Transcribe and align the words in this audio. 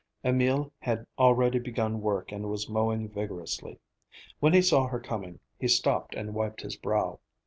Emil 0.23 0.73
had 0.79 1.05
already 1.19 1.59
begun 1.59 2.01
work 2.01 2.31
and 2.31 2.49
was 2.49 2.67
mowing 2.67 3.07
vigorously. 3.07 3.77
When 4.39 4.51
he 4.51 4.61
saw 4.63 4.87
her 4.87 4.99
coming, 4.99 5.39
he 5.59 5.67
stopped 5.67 6.15
and 6.15 6.33
wiped 6.33 6.61
his 6.61 6.75
brow. 6.75 7.19